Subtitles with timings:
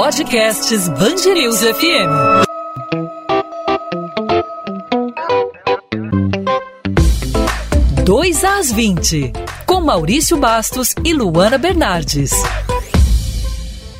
[0.00, 2.44] Podcasts Bangerils FM.
[8.04, 9.32] Dois às 20,
[9.66, 12.30] com Maurício Bastos e Luana Bernardes.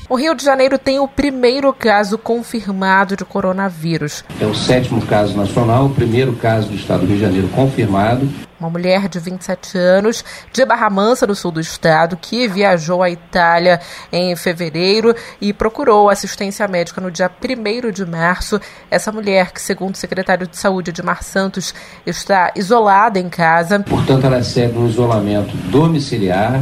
[0.09, 4.25] O Rio de Janeiro tem o primeiro caso confirmado de coronavírus.
[4.41, 8.29] É o sétimo caso nacional, o primeiro caso do estado do Rio de Janeiro confirmado.
[8.61, 13.09] Uma mulher de 27 anos, de Barra Mansa, no sul do estado, que viajou à
[13.09, 18.61] Itália em fevereiro e procurou assistência médica no dia 1 de março.
[18.91, 21.73] Essa mulher, que segundo o secretário de Saúde, Edmar Santos,
[22.05, 23.79] está isolada em casa.
[23.81, 26.61] Portanto, ela segue um isolamento domiciliar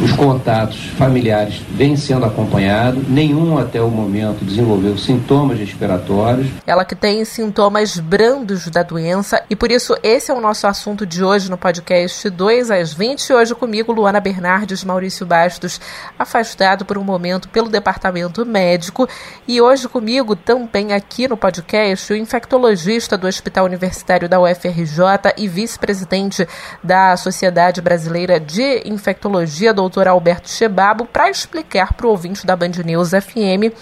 [0.00, 6.48] os contatos familiares vêm sendo acompanhados, nenhum até o momento desenvolveu sintomas respiratórios.
[6.66, 11.04] Ela que tem sintomas brandos da doença e por isso esse é o nosso assunto
[11.04, 13.32] de hoje no podcast 2 às 20.
[13.32, 15.80] Hoje comigo, Luana Bernardes, Maurício Bastos,
[16.18, 19.08] afastado por um momento pelo departamento médico.
[19.48, 25.48] E hoje comigo também aqui no podcast o infectologista do Hospital Universitário da UFRJ e
[25.48, 26.46] vice-presidente
[26.84, 32.54] da Sociedade Brasileira de Infectologia, doutor doutor Alberto Chebabo para explicar para o ouvinte da
[32.54, 33.72] Band News FM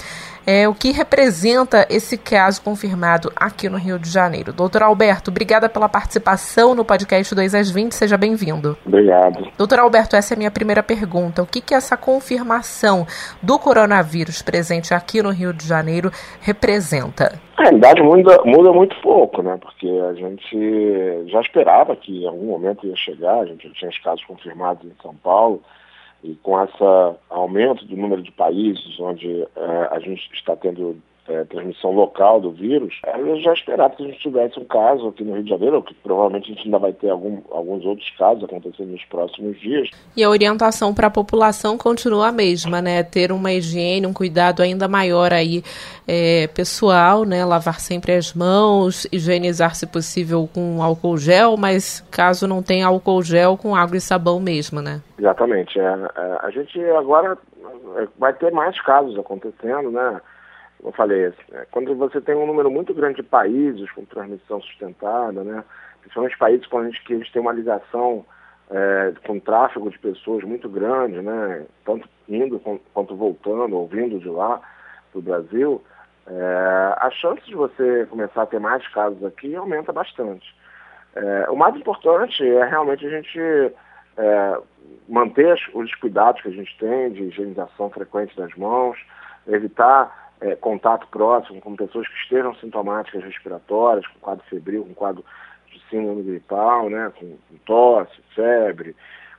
[0.46, 4.52] é, o que representa esse caso confirmado aqui no Rio de Janeiro.
[4.52, 8.78] Doutor Alberto, obrigada pela participação no podcast 2 às 20, seja bem-vindo.
[8.86, 9.48] Obrigado.
[9.58, 11.42] Doutor Alberto, essa é a minha primeira pergunta.
[11.42, 13.04] O que, que essa confirmação
[13.42, 17.40] do coronavírus presente aqui no Rio de Janeiro representa?
[17.56, 19.58] A realidade muda, muda muito pouco, né?
[19.60, 23.90] Porque a gente já esperava que em algum momento ia chegar, a gente já tinha
[23.90, 25.60] os casos confirmados em São Paulo,
[26.22, 26.82] e com esse
[27.30, 32.50] aumento do número de países onde é, a gente está tendo é, transmissão local do
[32.50, 35.82] vírus, eu já esperava que a gente tivesse um caso aqui no Rio de Janeiro,
[35.82, 39.90] que provavelmente a gente ainda vai ter algum, alguns outros casos acontecendo nos próximos dias.
[40.16, 43.02] E a orientação para a população continua a mesma, né?
[43.02, 45.62] Ter uma higiene, um cuidado ainda maior aí
[46.06, 47.44] é, pessoal, né?
[47.44, 53.22] Lavar sempre as mãos, higienizar se possível com álcool gel, mas caso não tenha álcool
[53.22, 55.00] gel, com água e sabão mesmo, né?
[55.18, 55.78] Exatamente.
[55.78, 57.36] É, é, a gente agora
[57.96, 60.20] é, vai ter mais casos acontecendo, né?
[60.82, 65.42] Eu falei, é, quando você tem um número muito grande de países com transmissão sustentada,
[65.42, 65.64] né?
[66.00, 68.24] Principalmente países com a gente, que têm uma ligação
[68.70, 71.66] é, com tráfego de pessoas muito grande, né?
[71.84, 72.60] Tanto indo
[72.92, 74.60] quanto voltando ou vindo de lá
[75.12, 75.82] do Brasil,
[76.26, 80.54] é, a chance de você começar a ter mais casos aqui aumenta bastante.
[81.14, 83.40] É, o mais importante é realmente a gente
[84.18, 84.58] é,
[85.08, 88.98] manter os cuidados que a gente tem de higienização frequente das mãos,
[89.46, 95.24] evitar é, contato próximo com pessoas que estejam sintomáticas respiratórias, com quadro febril, com quadro
[95.72, 98.94] de síndrome gripal, né, com, com tosse, febre,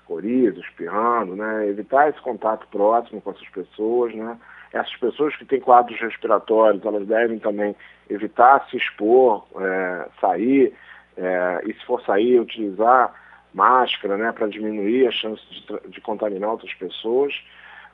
[0.06, 4.38] coriza, espirrando, né, evitar esse contato próximo com essas pessoas, né.
[4.74, 7.76] Essas pessoas que têm quadros respiratórios, elas devem também
[8.10, 10.74] evitar se expor, é, sair,
[11.16, 13.14] é, e se for sair, utilizar
[13.54, 17.34] máscara, né, para diminuir a chance de, de contaminar outras pessoas.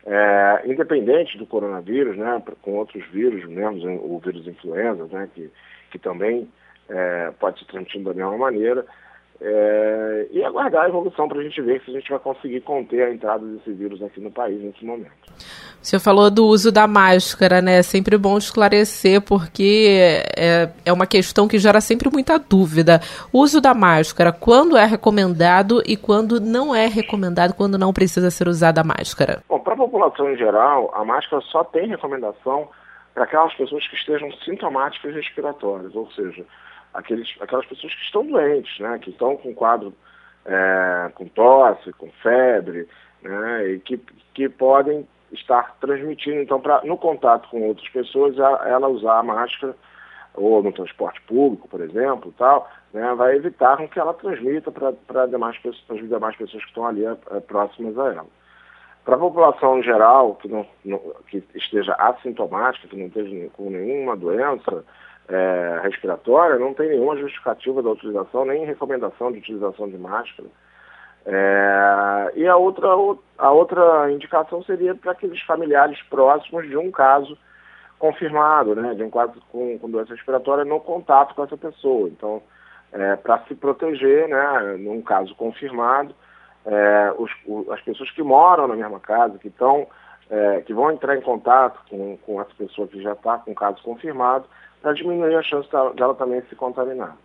[0.05, 5.49] É, independente do coronavírus, né, com outros vírus, mesmo o vírus influenza, né, que,
[5.91, 6.49] que também
[6.89, 8.85] é, pode se transmitir da mesma maneira,
[9.45, 13.03] é, e aguardar a evolução para a gente ver se a gente vai conseguir conter
[13.03, 15.11] a entrada desse vírus aqui no país nesse momento.
[15.81, 17.79] O senhor falou do uso da máscara, né?
[17.79, 23.01] É sempre bom esclarecer, porque é, é uma questão que gera sempre muita dúvida.
[23.33, 28.31] O uso da máscara, quando é recomendado e quando não é recomendado, quando não precisa
[28.31, 29.43] ser usada a máscara?
[29.49, 32.69] Bom, para a população em geral, a máscara só tem recomendação
[33.13, 36.45] para aquelas pessoas que estejam sintomáticas respiratórias, ou seja,
[36.93, 39.93] aqueles, aquelas pessoas que estão doentes, né, que estão com quadro
[40.45, 42.87] é, com tosse, com febre,
[43.21, 43.97] né, e que,
[44.33, 49.23] que podem estar transmitindo, então, pra, no contato com outras pessoas, a, ela usar a
[49.23, 49.75] máscara,
[50.35, 55.29] ou no transporte público, por exemplo, tal, né, vai evitar que ela transmita para as
[55.29, 58.42] demais pessoas que estão ali é, próximas a ela.
[59.03, 63.69] Para a população em geral, que, não, não, que esteja assintomática, que não esteja com
[63.69, 64.85] nenhuma doença,
[65.27, 70.47] é, respiratória, não tem nenhuma justificativa da utilização, nem recomendação de utilização de máscara.
[71.25, 72.87] É, e a outra,
[73.37, 77.37] a outra indicação seria para aqueles familiares próximos de um caso
[77.97, 82.09] confirmado, né, de um caso com, com doença respiratória no contato com essa pessoa.
[82.09, 82.41] Então,
[82.91, 86.13] é, para se proteger, né, num caso confirmado,
[86.65, 89.87] é, os, o, as pessoas que moram na mesma casa, que estão,
[90.29, 93.55] é, que vão entrar em contato com, com essa pessoa que já está com o
[93.55, 94.45] caso confirmado,
[94.81, 97.15] para diminuir a chance dela também se contaminar.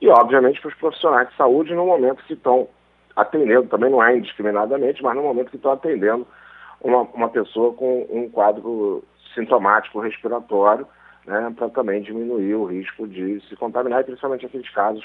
[0.00, 2.68] E, obviamente, para os profissionais de saúde, no momento que estão
[3.14, 6.26] atendendo, também não é indiscriminadamente, mas no momento que estão atendendo
[6.80, 10.86] uma, uma pessoa com um quadro sintomático respiratório,
[11.24, 15.04] né, para também diminuir o risco de se contaminar, e principalmente aqueles casos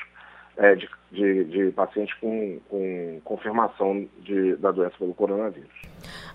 [0.57, 1.71] é, de, de, de,
[2.19, 5.69] com, com confirmação de, da doença pelo coronavírus.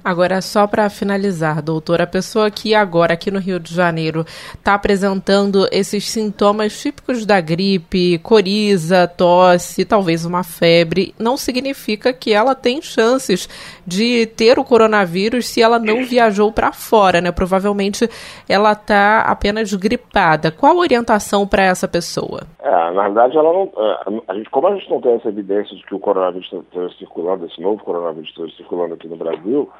[0.05, 4.75] Agora, só para finalizar, doutor, a pessoa que agora aqui no Rio de Janeiro está
[4.75, 12.53] apresentando esses sintomas típicos da gripe, coriza, tosse, talvez uma febre, não significa que ela
[12.53, 13.49] tem chances
[13.87, 17.31] de ter o coronavírus se ela não viajou para fora, né?
[17.31, 18.09] Provavelmente
[18.49, 20.51] ela está apenas gripada.
[20.51, 22.41] Qual a orientação para essa pessoa?
[22.61, 25.77] É, na verdade, ela não, é, a gente, como a gente não tem essa evidência
[25.77, 29.71] de que o coronavírus está circulando, esse novo coronavírus está circulando aqui no Brasil,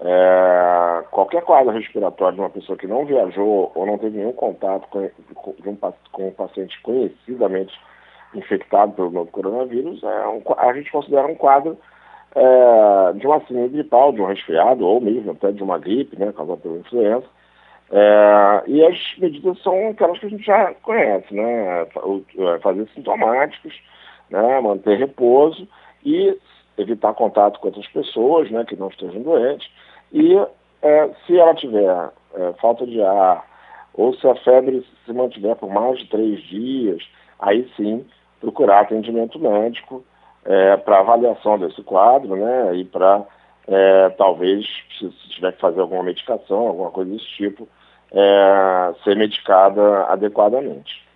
[0.00, 4.86] é, qualquer quadro respiratório de uma pessoa que não viajou ou não teve nenhum contato
[4.88, 5.76] com, com, um,
[6.12, 7.74] com um paciente conhecidamente
[8.34, 11.76] infectado pelo novo coronavírus, é um, a gente considera um quadro
[12.34, 16.32] é, de uma síndrome gripal, de um resfriado, ou mesmo até de uma gripe, né,
[16.32, 17.26] causada pela influenza.
[17.90, 21.82] É, e as medidas são aquelas que a gente já conhece, né?
[21.82, 23.74] É, fazer sintomáticos,
[24.30, 24.60] né?
[24.60, 25.66] manter repouso
[26.04, 26.38] e
[26.76, 28.62] evitar contato com outras pessoas né?
[28.66, 29.68] que não estejam doentes
[30.12, 30.36] e
[30.82, 33.44] é, se ela tiver é, falta de ar,
[33.94, 37.02] ou se a febre se mantiver por mais de três dias,
[37.38, 38.06] aí sim
[38.40, 40.04] procurar atendimento médico
[40.44, 42.76] é, para avaliação desse quadro, né?
[42.76, 43.24] E para
[43.66, 44.66] é, talvez,
[44.98, 47.68] se, se, tiver que fazer alguma medicação, alguma coisa desse tipo,
[48.12, 51.06] é, ser medicada adequadamente.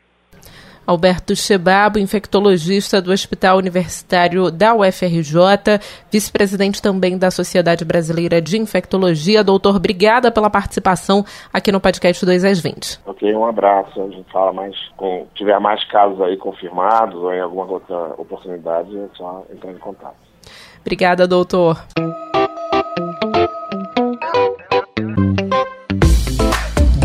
[0.86, 5.80] Alberto Chebabo, infectologista do Hospital Universitário da UFRJ,
[6.10, 9.44] vice-presidente também da Sociedade Brasileira de Infectologia.
[9.44, 13.00] Doutor, obrigada pela participação aqui no podcast 2 às 20.
[13.06, 14.00] Ok, um abraço.
[14.00, 18.96] A gente fala mais, com, tiver mais casos aí confirmados ou em alguma outra oportunidade,
[18.96, 20.16] é só entrar em contato.
[20.80, 21.76] Obrigada, doutor.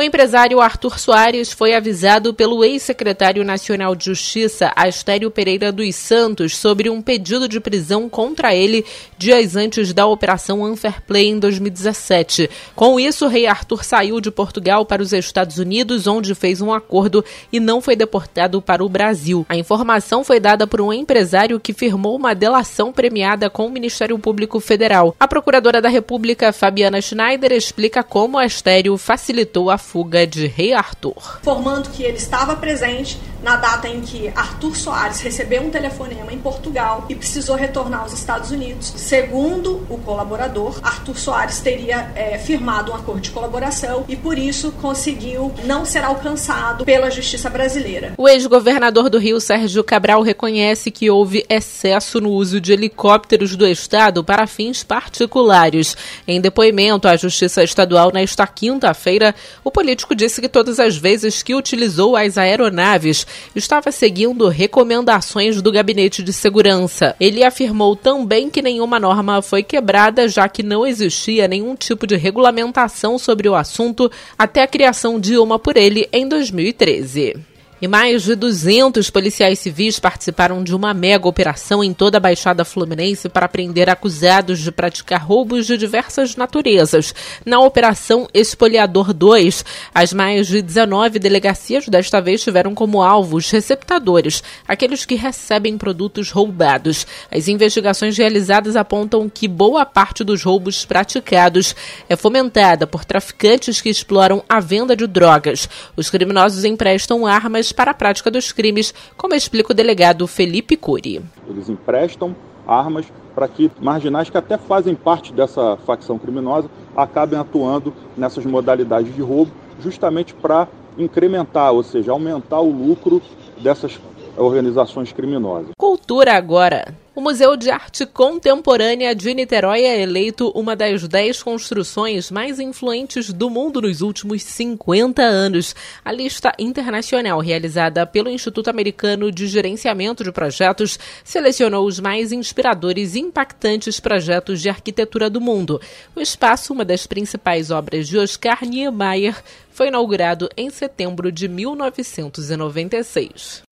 [0.00, 6.56] O empresário Arthur Soares foi avisado pelo ex-secretário nacional de Justiça, Astério Pereira dos Santos,
[6.56, 8.82] sobre um pedido de prisão contra ele
[9.18, 12.48] dias antes da Operação Unfairplay em 2017.
[12.74, 16.72] Com isso, o rei Arthur saiu de Portugal para os Estados Unidos, onde fez um
[16.72, 19.44] acordo e não foi deportado para o Brasil.
[19.50, 24.18] A informação foi dada por um empresário que firmou uma delação premiada com o Ministério
[24.18, 25.14] Público Federal.
[25.20, 31.40] A procuradora da República, Fabiana Schneider, explica como Astério facilitou a fuga de Rei Arthur.
[31.42, 36.38] Formando que ele estava presente na data em que Arthur Soares recebeu um telefonema em
[36.38, 38.92] Portugal e precisou retornar aos Estados Unidos.
[38.96, 44.72] Segundo o colaborador, Arthur Soares teria é, firmado um acordo de colaboração e por isso
[44.72, 48.14] conseguiu não ser alcançado pela justiça brasileira.
[48.16, 53.66] O ex-governador do Rio, Sérgio Cabral, reconhece que houve excesso no uso de helicópteros do
[53.66, 55.96] Estado para fins particulares.
[56.28, 59.34] Em depoimento à Justiça Estadual nesta quinta-feira,
[59.64, 65.72] o político disse que todas as vezes que utilizou as aeronaves estava seguindo recomendações do
[65.72, 67.16] Gabinete de Segurança.
[67.18, 72.14] Ele afirmou também que nenhuma norma foi quebrada, já que não existia nenhum tipo de
[72.14, 77.49] regulamentação sobre o assunto até a criação de uma por ele em 2013.
[77.82, 82.62] E mais de 200 policiais civis participaram de uma mega operação em toda a Baixada
[82.62, 87.14] Fluminense para prender acusados de praticar roubos de diversas naturezas.
[87.42, 94.42] Na Operação Espoliador 2, as mais de 19 delegacias desta vez tiveram como alvos receptadores,
[94.68, 97.06] aqueles que recebem produtos roubados.
[97.30, 101.74] As investigações realizadas apontam que boa parte dos roubos praticados
[102.10, 105.66] é fomentada por traficantes que exploram a venda de drogas.
[105.96, 111.22] Os criminosos emprestam armas para a prática dos crimes, como explica o delegado Felipe Cury.
[111.48, 112.34] Eles emprestam
[112.66, 119.14] armas para que marginais que até fazem parte dessa facção criminosa acabem atuando nessas modalidades
[119.14, 123.22] de roubo, justamente para incrementar, ou seja, aumentar o lucro
[123.62, 123.98] dessas
[124.36, 125.70] organizações criminosas.
[125.76, 126.94] Cultura agora.
[127.12, 133.30] O Museu de Arte Contemporânea de Niterói é eleito uma das dez construções mais influentes
[133.32, 135.74] do mundo nos últimos 50 anos.
[136.04, 143.16] A lista internacional, realizada pelo Instituto Americano de Gerenciamento de Projetos, selecionou os mais inspiradores
[143.16, 145.80] e impactantes projetos de arquitetura do mundo.
[146.14, 153.68] O espaço, uma das principais obras de Oscar Niemeyer, foi inaugurado em setembro de 1996.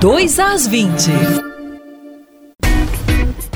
[0.00, 1.10] 2 às 20.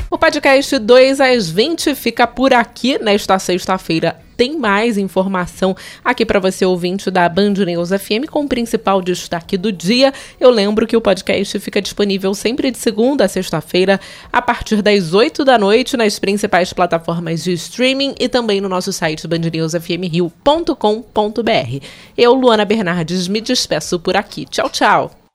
[0.09, 6.39] O podcast 2 às 20 fica por aqui nesta sexta-feira tem mais informação aqui para
[6.39, 10.13] você, ouvinte da Band News FM, com o principal destaque do dia.
[10.39, 13.99] Eu lembro que o podcast fica disponível sempre de segunda a sexta-feira,
[14.31, 18.93] a partir das 8 da noite, nas principais plataformas de streaming e também no nosso
[18.93, 21.85] site bandnewsfmrio.com.br.
[22.15, 24.45] Eu, Luana Bernardes, me despeço por aqui.
[24.45, 25.26] Tchau, tchau!